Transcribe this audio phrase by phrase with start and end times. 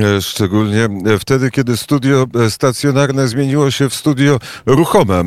[0.00, 5.24] E, Szczególnie e, wtedy, kiedy studio e, stacjonarne zmieniło się w studio ruchome.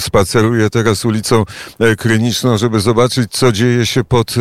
[0.00, 1.44] Spaceruję teraz ulicą
[1.98, 4.34] Kryniczną, żeby zobaczyć, co dzieje się pod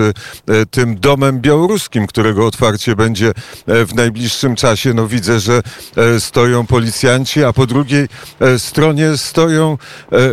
[0.71, 3.31] tym domem białoruskim, którego otwarcie będzie
[3.67, 4.93] w najbliższym czasie.
[4.93, 5.61] No widzę, że
[6.19, 8.07] stoją policjanci, a po drugiej
[8.57, 9.77] stronie stoją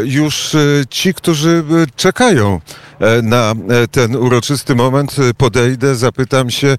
[0.05, 0.57] już
[0.91, 1.65] ci, którzy
[1.96, 2.61] czekają
[3.22, 5.16] na e, ten uroczysty moment.
[5.18, 6.76] E, Podejdę, zapytam się, e,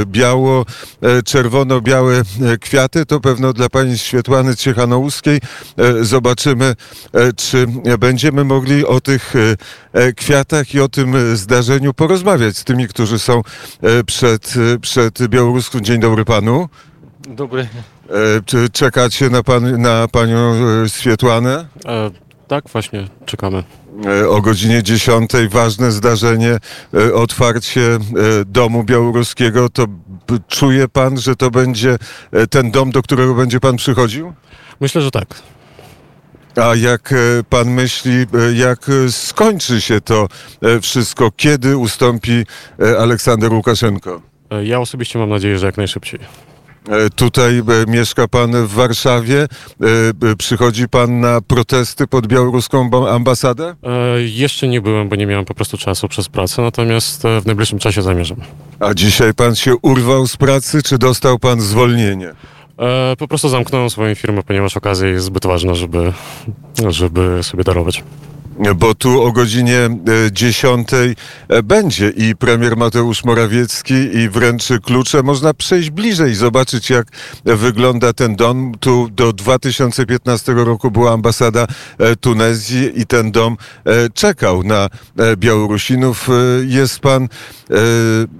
[0.00, 0.64] e, biało,
[1.02, 5.40] e, czerwono-białe e, kwiaty, to pewno dla pani Świetłany Ciechanouskiej.
[5.76, 6.74] E, Zobaczymy,
[7.12, 7.66] e, czy
[7.98, 9.56] będziemy mogli o tych e,
[9.92, 13.42] e, kwiatach i o tym e, zdarzeniu porozmawiać z tymi, którzy są
[13.82, 15.80] e, przed, e, przed Białoruską.
[15.80, 16.68] Dzień dobry panu.
[17.28, 17.62] Dobry.
[17.62, 21.66] E, Czy czekacie na, pan, na panią e, Świetłanę?
[21.86, 23.64] E, tak, właśnie czekamy.
[24.22, 26.56] E, O godzinie 10 ważne zdarzenie,
[26.94, 27.98] e, otwarcie e,
[28.46, 29.68] domu białoruskiego.
[29.68, 29.86] To
[30.48, 31.96] czuje pan, że to będzie
[32.50, 34.32] ten dom, do którego będzie pan przychodził?
[34.80, 35.26] Myślę, że tak.
[36.56, 37.14] A jak
[37.50, 38.12] pan myśli,
[38.54, 40.28] jak skończy się to
[40.82, 41.30] wszystko?
[41.36, 42.44] Kiedy ustąpi
[42.98, 44.20] Aleksander Łukaszenko?
[44.62, 46.20] Ja osobiście mam nadzieję, że jak najszybciej.
[46.88, 49.42] E, Tutaj e, mieszka pan w Warszawie.
[49.42, 53.74] E, Przychodzi pan na protesty pod białoruską ba- ambasadę?
[53.82, 57.78] E, jeszcze nie byłem, bo nie miałem po prostu czasu przez pracę, natomiast w najbliższym
[57.78, 58.38] czasie zamierzam.
[58.80, 62.28] A dzisiaj pan się urwał z pracy, czy dostał pan zwolnienie?
[62.78, 66.12] E, po prostu zamknąłem swoją firmę, ponieważ okazja jest zbyt ważna, żeby,
[66.88, 68.04] żeby sobie darować.
[68.76, 69.90] Bo tu o godzinie e,
[70.32, 70.88] 10
[71.48, 75.22] e, będzie i premier Mateusz Morawiecki i wręczy klucze.
[75.22, 77.06] Można przejść bliżej zobaczyć, jak
[77.44, 78.72] wygląda ten dom.
[78.80, 81.66] Tu do 2015 roku była ambasada
[81.98, 86.28] e, Tunezji i ten dom e, czekał na e, Białorusinów.
[86.28, 86.32] E,
[86.66, 87.28] Jest pan e,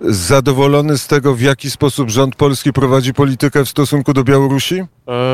[0.03, 4.75] zadowolony z tego, w jaki sposób rząd polski prowadzi politykę w stosunku do Białorusi?
[4.81, 4.87] E,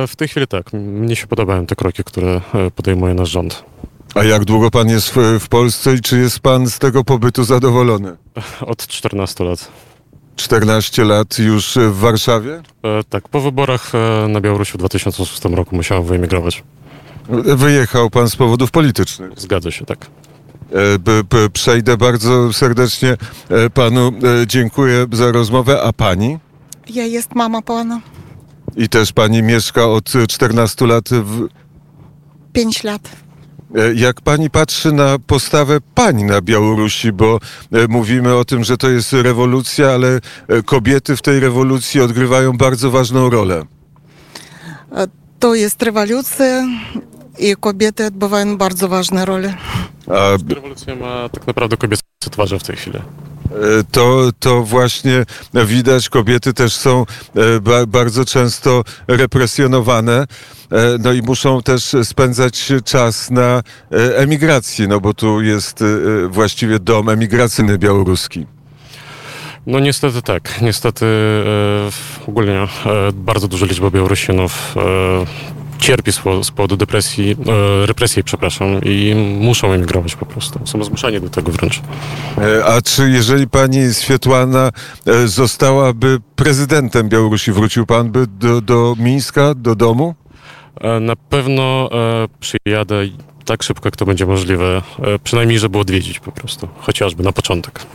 [0.07, 0.73] w tej chwili tak.
[0.73, 3.65] Mnie się podobają te kroki, które e, podejmuje nasz rząd.
[4.15, 7.45] A jak długo pan jest w, w Polsce i czy jest pan z tego pobytu
[7.45, 8.17] zadowolony?
[8.61, 9.69] Od 14 lat.
[10.37, 12.63] 14 lat już w Warszawie?
[12.83, 16.65] E, tak, po wyborach e, na Białorusi w 2006 roku musiałem wyemigrować.
[17.57, 19.33] Wyjechał pan z powodów politycznych.
[19.37, 20.07] Zgadza się, tak.
[21.45, 23.17] E, Przejdę bardzo serdecznie
[23.49, 24.13] e, panu.
[24.47, 25.83] Dziękuję za rozmowę.
[25.83, 26.39] A pani?
[26.91, 28.01] Ja jest mama pana.
[28.77, 31.49] I też pani mieszka od 14 lat w...
[32.53, 33.11] 5 lat.
[33.77, 37.39] E, Jak pani patrzy na postawę pań na Białorusi, bo
[37.73, 42.53] e, mówimy o tym, że to jest rewolucja, ale e, kobiety w tej rewolucji odgrywają
[42.57, 43.65] bardzo ważną rolę.
[45.39, 46.67] To jest rewolucja
[47.39, 49.55] i kobiety odbywają bardzo ważną rolę.
[50.07, 51.77] A Rewolucja ma tak naprawdę
[52.23, 52.99] kobiece twarze w tej chwili.
[52.99, 55.25] E, To, to właśnie
[55.67, 57.07] widać, kobiety też są
[57.37, 60.27] e, ba, bardzo często represjonowane, e,
[61.01, 63.63] no i muszą też spędzać czas na
[64.17, 65.85] emigracji, no bo tu jest
[66.29, 68.47] właściwie dom emigracyjny białoruski.
[69.67, 70.61] No niestety tak.
[70.63, 71.07] Niestety
[72.27, 72.69] e, ogólnie e,
[73.13, 77.37] bardzo duża liczba Białorusinów e, cierpi z, po- z powodu depresji,
[77.83, 80.61] e, represji, przepraszam, i muszą emigrować po prostu.
[80.65, 81.81] Są zmuszani do tego wręcz.
[82.39, 84.71] E, A czy jeżeli pani Świetłana
[85.07, 90.15] e, zostałaby prezydentem Białorusi, wrócił pan by do, do Mińska, do domu?
[91.01, 92.95] Na pewno e, przyjadę
[93.45, 94.83] tak szybko, jak to będzie możliwe.
[95.03, 96.69] E, przynajmniej, żeby odwiedzić po prostu.
[96.79, 97.87] Chociażby na początek.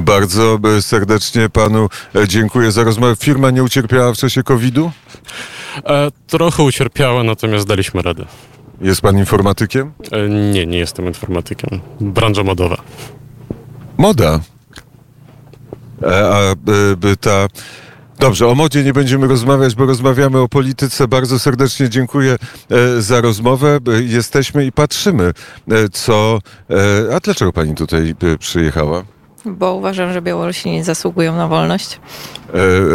[0.00, 1.88] Bardzo serdecznie panu
[2.28, 3.16] dziękuję za rozmowę.
[3.16, 4.90] Firma nie ucierpiała w czasie COVID-u?
[5.76, 8.24] E, trochę ucierpiała, natomiast daliśmy radę.
[8.80, 9.92] Jest pan informatykiem?
[10.12, 11.80] E, nie, nie jestem informatykiem.
[12.00, 12.76] Branża modowa.
[13.98, 14.40] Moda.
[16.02, 16.54] E, A
[16.96, 17.46] by ta.
[18.18, 21.08] Dobrze, o modzie nie będziemy rozmawiać, bo rozmawiamy o polityce.
[21.08, 22.36] Bardzo serdecznie dziękuję
[22.98, 23.78] za rozmowę.
[24.06, 25.32] Jesteśmy i patrzymy,
[25.92, 26.38] co.
[27.16, 29.04] A dlaczego pani tutaj przyjechała?
[29.44, 32.00] Bo uważam, że Białorusini zasługują na wolność.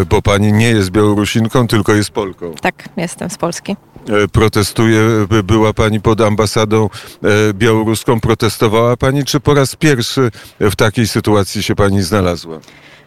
[0.01, 2.53] E, Bo pani nie jest Białorusinką, tylko jest Polką.
[2.61, 3.75] Tak, jestem z Polski.
[4.23, 4.99] E, Protestuje,
[5.29, 6.89] by- była pani pod ambasadą
[7.23, 12.59] e, białoruską, protestowała pani, czy po raz pierwszy w takiej sytuacji się pani znalazła?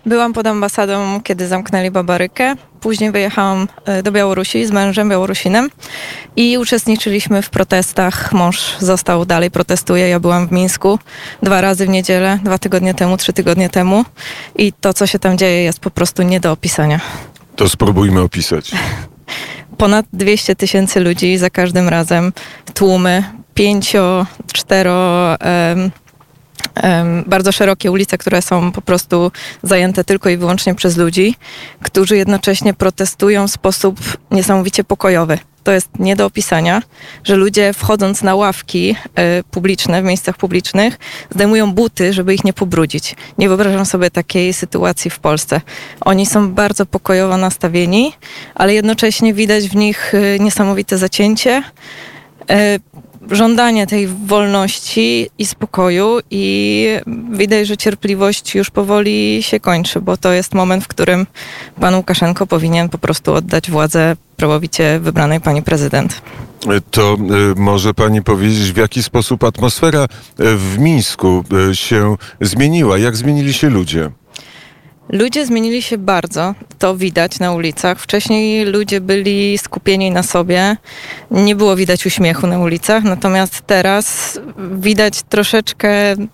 [0.06, 2.54] Byłam pod ambasadą, kiedy zamknęli Babarykę.
[2.80, 5.70] Później wyjechałam e, do Białorusi z mężem Białorusinem
[6.36, 8.32] i uczestniczyliśmy w protestach.
[8.32, 10.08] Mąż został dalej, protestuje.
[10.08, 10.98] Ja byłam w Mińsku
[11.42, 14.04] dwa razy w niedzielę, dwa tygodnie temu, trzy tygodnie temu.
[14.56, 17.00] I to, co się tam dzieje, jest po prostu nie do opisania.
[17.56, 18.70] To spróbujmy opisać.
[19.80, 22.32] ponad 200 tysięcy ludzi za każdym razem,
[22.74, 23.24] tłumy,
[23.54, 25.36] pięcio, cztero
[27.26, 29.32] bardzo szerokie ulice, które są po prostu
[29.62, 31.34] zajęte tylko i wyłącznie przez ludzi,
[31.82, 34.00] którzy jednocześnie protestują w sposób
[34.30, 35.38] niesamowicie pokojowy.
[35.64, 36.82] To jest nie do opisania,
[37.24, 40.98] że ludzie wchodząc na ławki e, publiczne, w miejscach publicznych,
[41.30, 43.16] zdejmują buty, żeby ich nie pobrudzić.
[43.38, 45.60] Nie wyobrażam sobie takiej sytuacji w Polsce.
[46.00, 48.12] Oni są bardzo pokojowo nastawieni,
[48.54, 51.62] ale jednocześnie widać w nich e, niesamowite zacięcie,
[52.50, 52.78] e,
[53.30, 56.86] żądanie tej wolności i spokoju i
[57.32, 61.26] widać, że cierpliwość już powoli się kończy, bo to jest moment, w którym
[61.80, 66.22] pan Łukaszenko powinien po prostu oddać władzę prawowicie wybranej pani prezydent.
[66.90, 67.16] To
[67.52, 70.06] y, może pani powiedzieć, w jaki sposób atmosfera y,
[70.56, 72.98] w Mińsku y, się zmieniła?
[72.98, 74.10] Jak zmienili się ludzie?
[75.12, 78.00] Ludzie zmienili się bardzo, to widać na ulicach.
[78.00, 80.76] Wcześniej ludzie byli skupieni na sobie,
[81.30, 84.38] nie było widać uśmiechu na ulicach, natomiast teraz
[84.72, 85.90] widać troszeczkę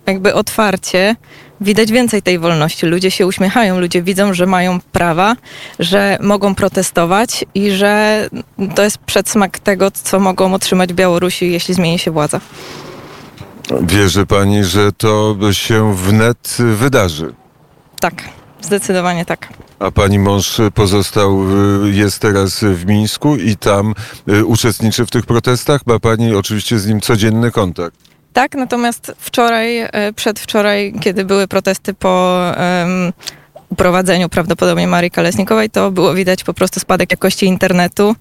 [0.07, 1.15] jakby otwarcie,
[1.61, 2.85] widać więcej tej wolności.
[2.85, 5.35] Ludzie się uśmiechają, ludzie widzą, że mają prawa,
[5.79, 8.29] że mogą protestować i że
[8.75, 12.39] to jest przedsmak tego, co mogą otrzymać Białorusi, jeśli zmieni się władza.
[13.81, 17.33] Wierzy pani, że to się wnet wydarzy?
[17.99, 19.47] Tak, zdecydowanie tak.
[19.79, 21.43] A pani mąż pozostał,
[21.85, 23.93] y, jest teraz w Mińsku i tam
[24.29, 25.81] y, uczestniczy w tych protestach?
[25.85, 28.07] Ma pani oczywiście z nim codzienny kontakt.
[28.33, 33.13] Tak, natomiast wczoraj, e, przedwczoraj, kiedy były protesty po um,
[33.69, 38.15] uprowadzeniu prawdopodobnie Marii Kalesnikowej, to było widać po prostu spadek jakości internetu.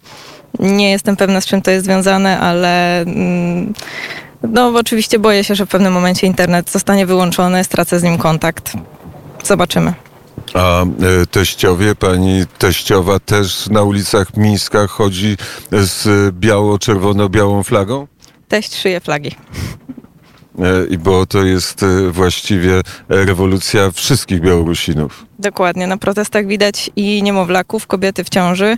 [0.58, 3.72] Nie jestem pewna, z czym to jest związane, ale mm,
[4.42, 8.72] no oczywiście boję się, że w pewnym momencie internet zostanie wyłączony, stracę z nim kontakt.
[9.44, 9.94] Zobaczymy.
[10.56, 10.86] A e,
[11.26, 15.36] teściowie, pani teściowa też na ulicach Mińska chodzi
[15.72, 18.06] z biało-czerwono-białą flagą?
[18.48, 19.30] Teść szyje flagi.
[20.58, 25.25] E, I bo to jest e, właściwie rewolucja wszystkich Białorusinów.
[25.38, 25.86] Dokładnie.
[25.86, 28.76] Na protestach widać i niemowlaków, kobiety w ciąży,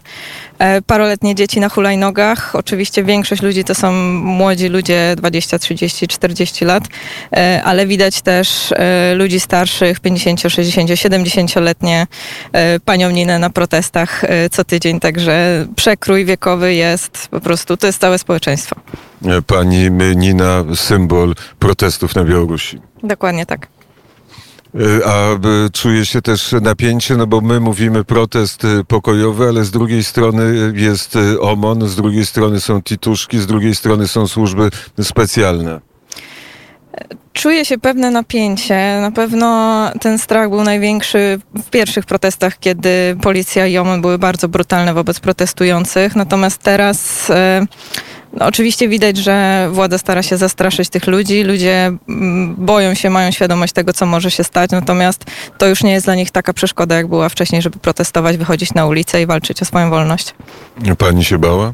[0.58, 2.56] e, paroletnie dzieci na hulajnogach.
[2.56, 6.84] Oczywiście większość ludzi to są młodzi ludzie 20, 30, 40 lat,
[7.32, 12.06] e, ale widać też e, ludzi starszych, 50, 60, 70-letnie
[12.52, 15.00] e, panią Ninę na protestach co tydzień.
[15.00, 18.76] Także przekrój wiekowy jest po prostu, to jest całe społeczeństwo.
[19.46, 22.80] Pani Nina, symbol protestów na Białorusi.
[23.02, 23.77] Dokładnie tak.
[24.74, 25.38] E, A e,
[25.72, 30.72] czuje się też napięcie, no bo my mówimy protest e, pokojowy, ale z drugiej strony
[30.74, 34.70] jest OMON, z drugiej strony są tituszki, z drugiej strony są służby
[35.02, 35.80] specjalne.
[37.32, 38.98] Czuję się pewne napięcie.
[39.00, 44.48] Na pewno ten strach był największy w pierwszych protestach, kiedy policja i OMON były bardzo
[44.48, 46.16] brutalne wobec protestujących.
[46.16, 47.30] Natomiast teraz
[48.32, 51.44] no, oczywiście widać, że władza stara się zastraszyć tych ludzi.
[51.44, 54.70] Ludzie mm, boją się, mają świadomość tego, co może się stać.
[54.70, 55.24] Natomiast
[55.58, 58.86] to już nie jest dla nich taka przeszkoda, jak była wcześniej, żeby protestować, wychodzić na
[58.86, 60.34] ulicę i walczyć o swoją wolność.
[60.98, 61.72] Pani się bała?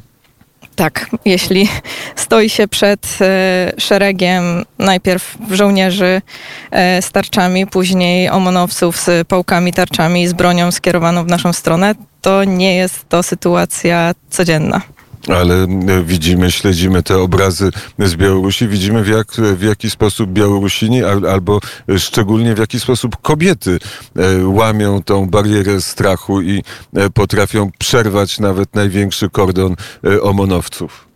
[0.76, 1.68] Tak, jeśli
[2.16, 6.22] stoi się przed e, szeregiem najpierw żołnierzy
[6.70, 11.94] e, z tarczami, później omonowców z pałkami, tarczami i z bronią skierowaną w naszą stronę,
[12.20, 14.93] to nie jest to sytuacja codzienna.
[15.28, 15.66] Ale e,
[16.04, 21.60] widzimy, śledzimy te obrazy z Białorusi, widzimy w, jak, w jaki sposób Białorusini al, albo
[21.98, 23.78] szczególnie w jaki sposób kobiety
[24.16, 26.62] e, łamią tą barierę strachu i
[26.94, 31.13] e, potrafią przerwać nawet największy kordon e, omonowców.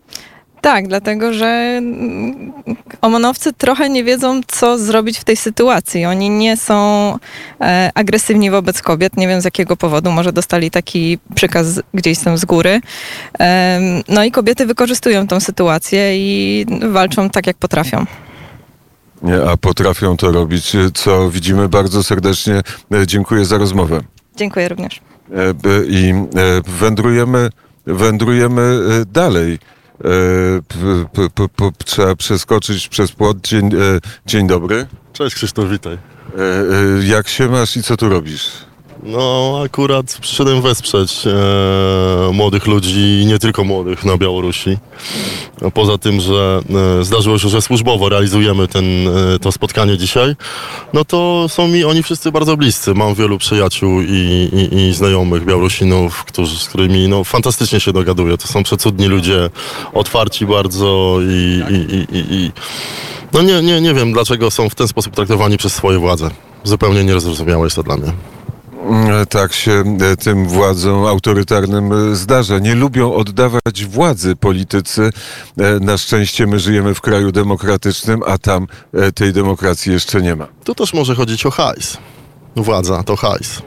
[0.61, 2.53] Tak, dlatego że mm,
[3.01, 6.05] omonowcy trochę nie wiedzą, co zrobić w tej sytuacji.
[6.05, 6.79] Oni nie są
[7.61, 12.39] e, agresywni wobec kobiet, nie wiem z jakiego powodu, może dostali taki przykaz gdzieś tam
[12.39, 12.81] z góry.
[13.39, 18.07] Em, no i kobiety wykorzystują tą sytuację i walczą tak, jak potrafią.
[19.23, 22.63] Nie, a potrafią to robić, e, co widzimy bardzo serdecznie.
[22.95, 24.01] E, Dziękuję za rozmowę.
[24.37, 25.01] Dziękuję również.
[25.33, 25.55] E,
[25.89, 26.15] I e,
[26.67, 27.51] wędrujemy,
[27.87, 29.59] wędrujemy e, dalej.
[30.05, 30.09] E,
[30.69, 33.41] p- p- p- p- Trzeba przeskoczyć przez płot.
[33.41, 33.79] Dzień, e,
[34.27, 34.87] dzień dobry.
[35.13, 35.95] Cześć Krzysztof, witaj.
[35.95, 35.99] E,
[37.07, 38.51] Jak się masz i co tu robisz?
[39.03, 44.79] No akurat przyszedłem wesprzeć e, młodych ludzi, nie tylko młodych na Białorusi.
[45.75, 46.61] Poza tym, że
[47.01, 50.37] e, zdarzyło się, że służbowo realizujemy ten, e, to spotkanie dzisiaj,
[50.93, 52.95] no to są mi oni wszyscy bardzo bliscy.
[52.95, 58.39] Mam wielu przyjaciół i, i, i znajomych Białorusinów, którzy, z którymi no, fantastycznie się dogaduję.
[58.39, 59.51] To są przecudni ludzie,
[59.93, 61.63] otwarci bardzo i,
[62.13, 62.51] i
[63.33, 66.31] no nie, nie, nie wiem dlaczego są w ten sposób traktowani przez swoje władze.
[66.65, 68.38] Zupełnie niezrozumiałe jest to dla mnie.
[68.89, 72.59] Mm, Tak się e, tym władzom autorytarnym e, zdarza.
[72.59, 75.11] Nie lubią oddawać władzy politycy.
[75.59, 80.37] E, Na szczęście my żyjemy w kraju demokratycznym, a tam e, tej demokracji jeszcze nie
[80.37, 80.47] ma.
[80.65, 81.99] Tu też może chodzić o hajs.
[82.57, 83.63] Władza to hajs.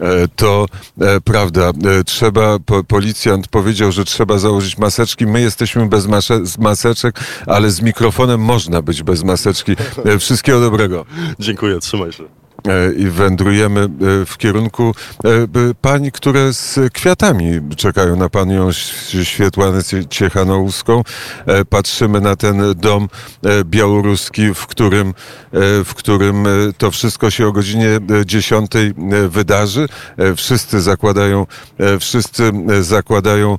[0.00, 0.66] E, To
[1.00, 1.68] e, prawda.
[2.00, 5.26] E, Trzeba, po, policjant powiedział, że trzeba założyć maseczki.
[5.26, 6.06] My jesteśmy bez
[6.58, 9.72] maseczek, ale z mikrofonem można być bez maseczki.
[10.04, 11.04] E, Wszystkiego dobrego.
[11.38, 12.41] Dziękuję, trzymaj się.
[12.68, 13.88] E, i wędrujemy e,
[14.26, 15.28] w kierunku e,
[15.80, 18.72] pań, które z kwiatami czekają na panią
[19.22, 21.02] Świetłanę Cie- Ciechanouską.
[21.46, 23.08] E, Patrzymy na ten dom
[23.64, 25.14] białoruski, w którym,
[25.84, 26.44] w którym
[26.78, 27.88] to wszystko się o godzinie
[28.20, 29.88] e, 10 e, wydarzy.
[30.36, 31.46] Wszyscy zakładają,
[32.00, 33.58] wszyscy zakładają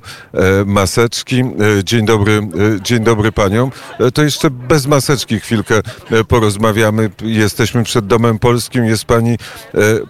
[0.66, 1.42] maseczki.
[1.84, 2.40] Dzień dobry,
[2.82, 3.70] dzień dobry paniom.
[4.14, 5.80] To jeszcze bez maseczki chwilkę
[6.28, 7.10] porozmawiamy.
[7.22, 8.84] Jesteśmy przed Domem Polskim.
[8.94, 9.38] Jest pani, e,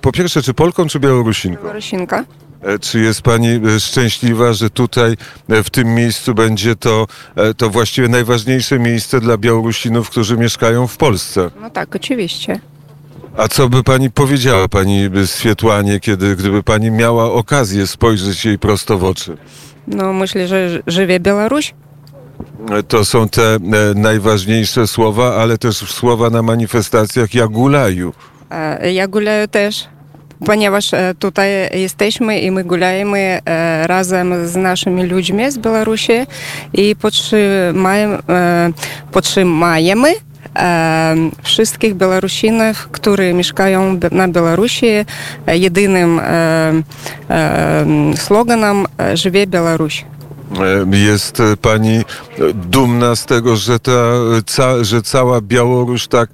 [0.01, 1.63] po pierwsze, czy Polką, czy Białorusinką?
[1.63, 2.25] Białorusinka.
[2.63, 5.17] E, Czy jest pani e, szczęśliwa, że tutaj
[5.49, 7.07] w tym miejscu będzie to,
[7.57, 11.51] to właściwie najważniejsze miejsce dla Białorusinów, którzy mieszkają w Polsce?
[11.61, 12.61] No tak, oczywiście.
[13.37, 18.99] A co by pani powiedziała pani Swietłanie, kiedy gdyby pani miała okazję spojrzeć jej prosto
[18.99, 19.37] w oczy?
[19.87, 21.75] No myślę, że żywie Białoruś.
[22.89, 23.59] To są te
[23.95, 28.13] najważniejsze słowa, ale też słowa na manifestacjach Jagulaju.
[28.51, 29.89] E, Ja gulaję też,
[30.47, 36.13] ponieważ e, tutaj jesteśmy i my gulajemy e, razem z naszymi ludźmi z Białorusi
[36.73, 38.19] i podtrzymajemy,
[39.13, 40.15] podtrzymajemy
[41.43, 44.87] wszystkich Białorusinów, którzy mieszkają na Białorusi.
[45.47, 46.21] Jedynym
[48.17, 50.05] sloganem Żywie Białoruś.
[50.61, 52.03] E, Jest e, pani
[52.55, 56.31] dumna z tego, że, ta, e, ca, że cała Białoruś tak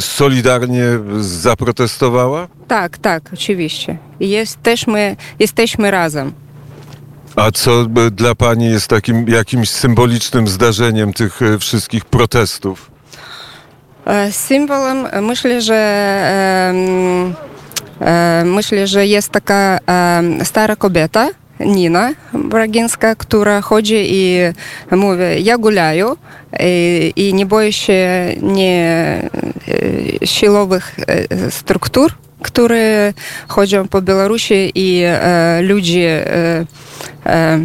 [0.00, 0.84] solidarnie
[1.20, 2.48] zaprotestowała?
[2.68, 3.98] Tak, tak, oczywiście.
[4.20, 6.32] Jesteśmy, jesteśmy razem.
[7.36, 12.90] A co dla pani jest takim jakimś symbolicznym zdarzeniem tych wszystkich protestów?
[14.30, 16.72] Symbolem myślę, że
[18.44, 19.78] myślę, że jest taka
[20.44, 21.28] stara kobieta,
[21.60, 24.38] Nina Bragińska, która chodzi i
[24.90, 26.12] mówi, ja gulaję
[26.60, 29.22] i, i nie boję się nie
[30.22, 33.12] e, siłowych e, struktur, które
[33.48, 36.64] chodzą po Białorusi i e, ludzie e,
[37.26, 37.60] e,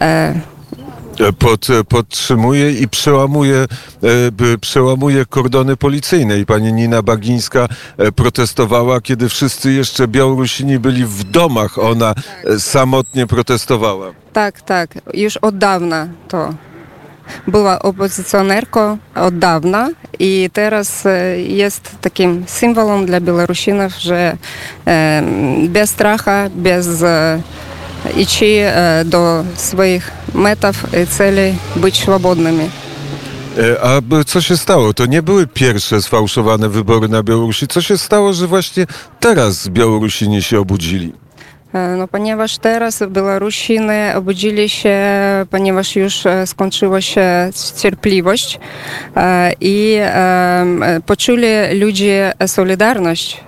[0.00, 0.40] e, E,
[1.38, 3.66] Pod, e, podtrzymuje i przełamuje,
[4.54, 6.38] e, przełamuje kordony policyjne.
[6.38, 11.78] I pani Nina Bagińska e, protestowała, kiedy wszyscy jeszcze Białorusini byli w domach.
[11.78, 14.12] Ona e, samotnie protestowała.
[14.32, 16.54] Tak, tak, już od dawna to.
[17.46, 24.36] Była opozycjonerką od dawna i teraz e, jest takim symbolem dla Białorusinów, że
[24.86, 25.22] e,
[25.68, 27.42] bez stracha, bez e,
[28.42, 32.70] e, do swoich metów i celi być swobodnymi.
[33.82, 34.94] A co się stało?
[34.94, 37.68] To nie były pierwsze sfałszowane wybory na Białorusi.
[37.68, 38.86] Co się stało, że właśnie
[39.20, 41.12] teraz Białorusini się obudzili?
[41.98, 44.98] No, ponieważ teraz Białorusiny obudzili się,
[45.50, 47.50] ponieważ już skończyła się
[47.82, 48.58] cierpliwość
[49.60, 49.98] i
[51.06, 51.46] poczuli
[51.80, 53.40] ludzie solidarność.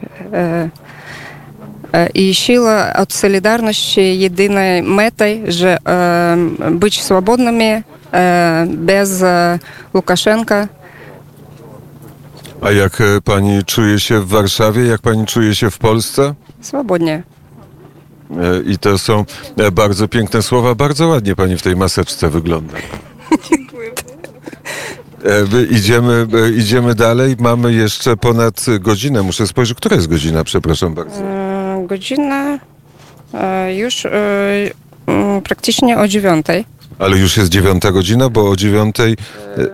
[1.94, 7.64] E, e, solidarności jedynej metą, że em, być swobodnymi
[8.12, 9.58] e, bez e,
[9.94, 10.68] Łukaszenka.
[12.62, 14.86] A jak e, pani czuje się w Warszawie?
[14.86, 16.34] Jak pani czuje się w Polsce?
[16.60, 17.22] Swobodnie.
[18.30, 19.24] E, I to są
[19.56, 20.74] e, bardzo piękne słowa.
[20.74, 22.78] Bardzo ładnie pani w tej maseczce wygląda.
[23.50, 23.90] Dziękuję.
[25.70, 27.36] Idziemy, e, idziemy dalej.
[27.38, 29.22] Mamy jeszcze ponad godzinę.
[29.22, 31.49] Muszę spojrzeć, która jest godzina, przepraszam bardzo.
[31.94, 32.58] Godzina
[33.34, 34.10] e, już e,
[35.06, 36.64] mm, praktycznie o dziewiątej.
[36.98, 39.16] Ale już jest dziewiąta godzina, bo o dziewiątej,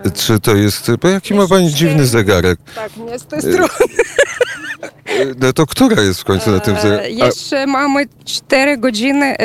[0.05, 2.59] e, czy to jest, bo jaki ma pani dziwny zegarek?
[2.75, 7.05] Tak, nie z tej E, No to która jest w końcu na tym zegarku?
[7.05, 9.35] A, Jeszcze mamy 4 godziny,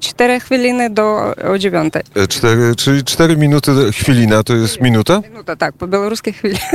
[0.00, 2.02] 4 chwiliny do o dziewiątej.
[2.16, 5.20] e, cztery, czyli cztery minuty, do- chwilina to jest minuta?
[5.30, 6.56] Minuta, tak, po białoruskiej chwili.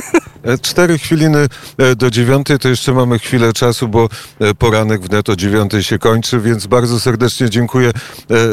[0.46, 1.48] E, Cztery chwiliny
[1.78, 4.10] e, do dziewiątej, to jeszcze mamy chwilę czasu, bo
[4.40, 7.92] e, poranek wnet o dziewiątej się kończy, więc bardzo serdecznie dziękuję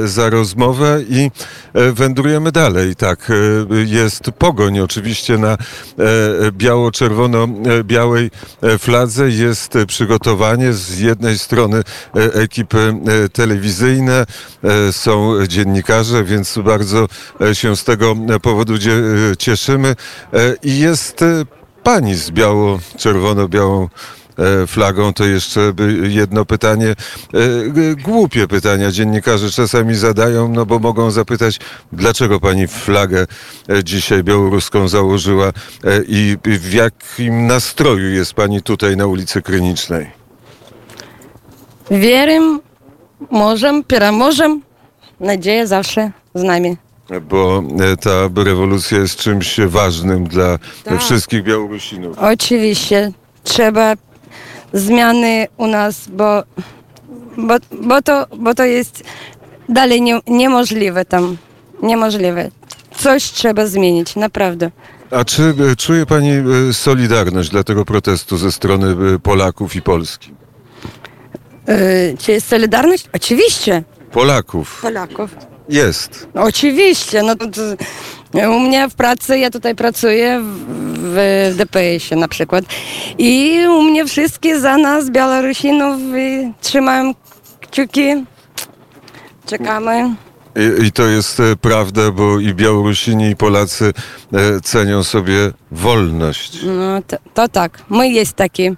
[0.04, 1.30] za rozmowę i
[1.75, 2.96] wędrujemy dalej.
[2.96, 3.32] Tak,
[3.87, 5.56] jest pogoń oczywiście na
[6.52, 8.30] biało-czerwono-białej
[8.78, 11.82] fladze, jest przygotowanie z jednej strony
[12.14, 12.94] ekipy
[13.32, 14.25] telewizyjne,
[14.90, 17.08] są dziennikarze, więc bardzo
[17.52, 18.75] się z tego powodu
[19.38, 19.96] cieszymy
[20.62, 21.25] i jest
[21.82, 23.88] pani z biało, czerwono-białą
[24.38, 25.72] e, flagą, to jeszcze
[26.08, 26.88] jedno pytanie.
[26.88, 26.96] E,
[28.02, 31.60] głupie pytania dziennikarze czasami zadają, no bo mogą zapytać,
[31.92, 33.26] dlaczego pani flagę
[33.68, 35.52] e, dzisiaj białoruską założyła
[36.08, 40.10] i w jakim nastroju jest pani tutaj na ulicy Krynicznej?
[41.90, 42.58] Wierzę,
[43.30, 44.60] możemy, przemożemy.
[45.20, 46.76] Nadzieja zawsze z nami.
[47.28, 51.00] Bo e, ta rewolucja jest czymś ważnym dla Tak.
[51.00, 52.18] wszystkich Białorusinów.
[52.18, 53.12] Oczywiście
[53.44, 53.94] trzeba
[54.73, 56.42] zmiany u nas, bo,
[57.37, 59.02] bo, bo, to, bo to jest
[59.68, 61.37] dalej nie, niemożliwe tam.
[61.82, 62.50] Niemożliwe.
[62.97, 64.71] Coś trzeba zmienić, naprawdę.
[65.11, 70.35] A czy e, czuje pani e, solidarność dla tego protestu ze strony Polaków i Polski?
[71.68, 73.09] Yy, czy jest solidarność?
[73.12, 73.82] Oczywiście.
[74.12, 74.78] Polaków.
[74.82, 75.30] Polaków.
[75.69, 76.28] Jest.
[76.35, 77.23] Oczywiście.
[77.23, 77.47] No to,
[78.50, 82.64] u mnie w pracy, ja tutaj pracuję w, w DPS-ie na przykład
[83.19, 87.14] i u mnie wszystkie za nas, Białorusinów i trzymają
[87.61, 88.25] kciuki.
[89.47, 90.14] Czekamy.
[90.57, 93.92] I, I to jest e, prawda, bo i Białorusini, i Polacy
[94.33, 96.59] e, cenią sobie wolność.
[96.64, 98.71] No to, to tak, my jest taki.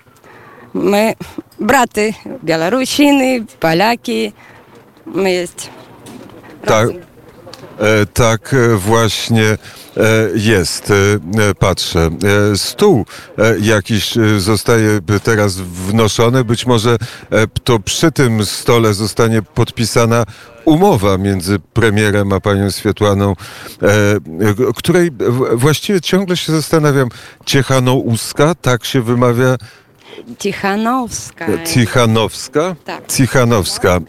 [0.75, 1.15] My
[1.61, 2.15] braty,
[2.45, 4.33] Białorusiny, Polaki.
[5.07, 5.71] My jest.
[6.67, 6.89] Tak,
[7.79, 9.59] e, tak e, właśnie e,
[10.35, 10.93] jest.
[11.59, 12.11] Patrzę.
[12.57, 13.07] Stół
[13.61, 16.45] jakiś zostaje teraz wnoszony.
[16.45, 16.97] Być może
[17.65, 20.25] to przy tym stole zostanie podpisana
[20.65, 23.33] umowa między premierem a panią Swietłaną,
[23.83, 25.11] e, której
[25.53, 27.09] właściwie ciągle się zastanawiam.
[27.47, 29.57] Ciechanouska, tak się wymawia
[30.39, 31.47] Tichanowska.
[31.65, 32.77] Tichanowska?
[32.85, 33.07] Tak.
[33.07, 34.01] Tichanowska.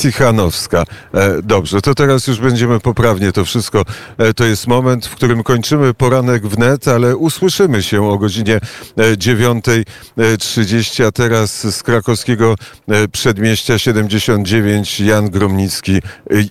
[0.00, 0.84] Tichanowska.
[1.14, 3.84] E, dobrze, to teraz już będziemy poprawnie to wszystko.
[4.18, 8.56] E, to jest moment, w którym kończymy poranek wnet, ale usłyszymy się o godzinie
[8.96, 12.54] e, 9.30, a teraz z krakowskiego
[12.88, 15.98] e, przedmieścia 79 Jan Gromnicki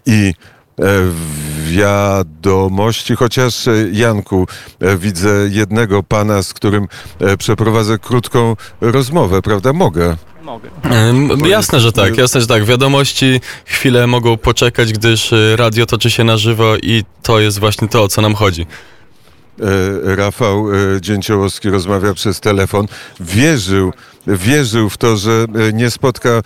[0.06, 0.34] i,
[0.80, 0.84] e,
[1.70, 4.48] wiadomości, chociaż e, Janku,
[4.80, 6.88] e, widzę jednego pana, z którym
[7.20, 9.74] e, przeprowadzę krótką rozmowę, prawda?
[9.74, 10.18] Mogę.
[11.38, 12.66] Bo Jasne, że tak, jasne, że tak.
[12.66, 17.88] Wiadomości chwilę mogą poczekać, gdyż y, radio toczy się na żywo i to jest właśnie
[17.88, 18.66] to, o co nam chodzi.
[20.12, 22.88] E, Rafał e, Dzięciołowski rozmawia przez telefon.
[23.20, 23.94] Wierzył,
[24.28, 26.42] wierzył w to, że e, nie spotka e,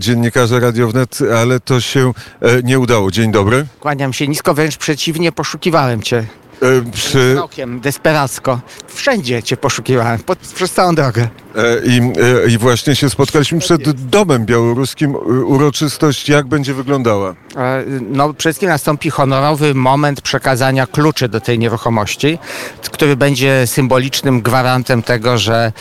[0.00, 3.10] dziennikarza Radio Wnet, ale to się e, nie udało.
[3.10, 3.66] Dzień dobry.
[3.80, 6.26] Kłaniam się nisko, wręcz przeciwnie, poszukiwałem cię.
[6.62, 8.60] E, Przy, Rokiem, desperacko.
[8.88, 11.28] Wszędzie cię poszukiwałem, pod, przez całą drogę.
[11.56, 12.00] e, i,
[12.46, 15.14] e, I właśnie się spotkaliśmy przed domem białoruskim.
[15.46, 17.34] Uroczystość jak będzie wyglądała?
[18.00, 22.38] No, przede wszystkim nastąpi honorowy moment przekazania kluczy do tej nieruchomości,
[22.90, 25.72] który będzie symbolicznym gwarantem tego, że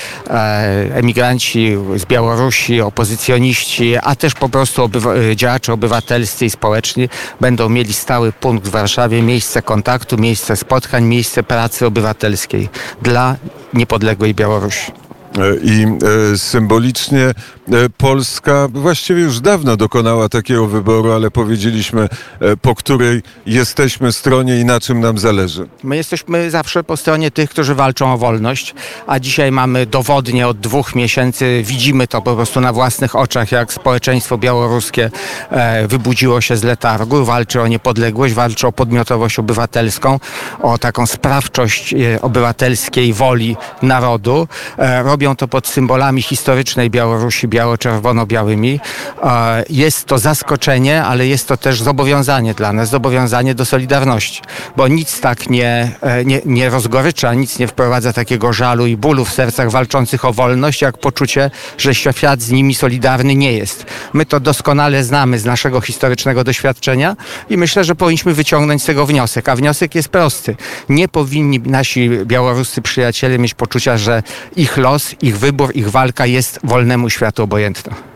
[0.93, 7.09] emigranci z Białorusi, opozycjoniści, a też po prostu obywa- działacze obywatelscy i społeczni
[7.41, 12.69] będą mieli stały punkt w Warszawie, miejsce kontaktu, miejsce spotkań, miejsce pracy obywatelskiej
[13.01, 13.35] dla
[13.73, 14.91] niepodległej Białorusi.
[14.91, 15.85] E, I
[16.33, 17.31] e, symbolicznie
[17.97, 24.65] Polska właściwie już dawno dokonała takiego wyboru, ale powiedzieliśmy, e, po której jesteśmy stronie i
[24.65, 25.67] na czym nam zależy.
[25.83, 28.75] My jesteśmy zawsze po stronie tych, którzy walczą o wolność,
[29.07, 33.73] a dzisiaj mamy dowodnie od dwóch miesięcy, widzimy to po prostu na własnych oczach, jak
[33.73, 35.11] społeczeństwo białoruskie
[35.49, 40.19] e, wybudziło się z letargu, walczy o niepodległość, walczy o podmiotowość obywatelską,
[40.61, 44.47] o taką sprawczość e, obywatelskiej woli narodu.
[44.77, 48.79] E, robią to pod symbolami historycznej Białorusi, biało-czerwono-białymi.
[49.69, 54.41] Jest to zaskoczenie, ale jest to też zobowiązanie dla nas, zobowiązanie do solidarności,
[54.77, 59.25] bo nic tak nie, e, nie, nie rozgorycza, nic nie wprowadza takiego żalu i bólu
[59.25, 63.85] w sercach walczących o wolność, jak poczucie, że świat z nimi solidarny nie jest.
[64.13, 67.15] My to doskonale znamy z naszego historycznego doświadczenia
[67.49, 70.55] i myślę, że powinniśmy wyciągnąć z tego wniosek, a wniosek jest prosty.
[70.89, 74.23] Nie powinni nasi białoruscy przyjaciele mieć poczucia, że
[74.55, 78.12] ich los, ich wybór, ich walka jest wolnemu światu obojętna.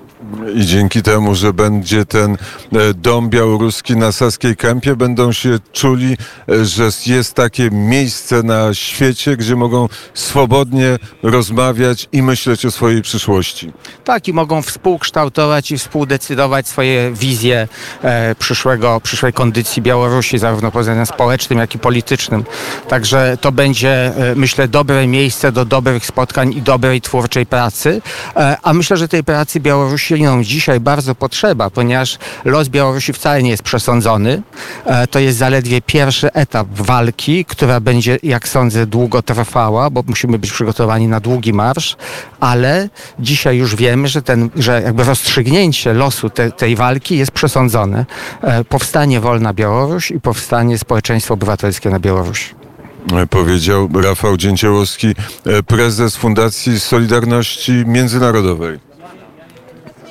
[0.56, 6.18] I dzięki temu, że będzie ten e, dom białoruski na Saskiej Kępie, będą się czuli,
[6.50, 13.02] e, że jest takie miejsce na świecie, gdzie mogą swobodnie rozmawiać i myśleć o swojej
[13.02, 13.74] przyszłości.
[14.04, 17.68] Tak, i mogą współkształtować i współdecydować swoje wizje
[18.04, 22.46] e, przyszłego, przyszłej kondycji Białorusi, zarówno pod względem społecznym, jak i politycznym.
[22.88, 28.02] Także to będzie, e, myślę, dobre miejsce do dobrych spotkań i dobrej twórczej pracy.
[28.36, 33.44] E, a myślę, że tej pracy Białorusi Białorusinom dzisiaj bardzo potrzeba, ponieważ los Białorusi wcale
[33.44, 34.42] nie jest przesądzony.
[34.86, 40.40] E, To jest zaledwie pierwszy etap walki, która będzie, jak sądzę, długo trwała, bo musimy
[40.40, 41.96] być przygotowani na długi marsz,
[42.40, 42.90] ale
[43.20, 48.06] dzisiaj już wiemy, że, ten, że jakby rozstrzygnięcie losu te, tej walki jest przesądzone.
[48.42, 52.56] E, Powstanie wolna Białoruś i powstanie społeczeństwo obywatelskie na Białorusi.
[53.14, 55.16] E, Powiedział Rafał Dzięciołowski,
[55.68, 58.87] prezes Fundacji Solidarności Międzynarodowej.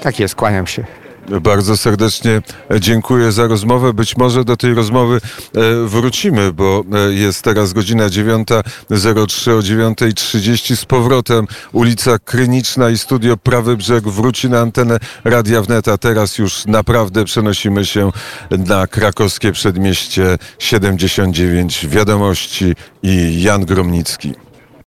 [0.01, 0.85] Tak jest, kłaniam się.
[1.29, 2.43] Bardzo serdecznie
[2.81, 3.93] dziękuję za rozmowę.
[3.93, 10.77] Być może do tej rozmowy e, wrócimy, bo e, jest teraz godzina 9.03 o 9.30
[10.77, 16.39] z powrotem ulica Kryniczna i studio Prawy Brzeg wróci na antenę Radia Wnet, a teraz
[16.39, 18.13] już naprawdę przenosimy się
[18.51, 24.46] na krakowskie przedmieście 79 Wiadomości i Jan Gromnicki.